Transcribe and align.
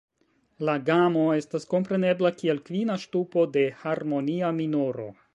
La 0.67 0.73
gamo 0.85 1.25
estas 1.39 1.67
komprenebla 1.73 2.31
kiel 2.39 2.61
kvina 2.69 2.95
ŝtupo 3.03 3.43
de 3.57 3.65
harmonia 3.83 4.51
minoro. 4.61 5.07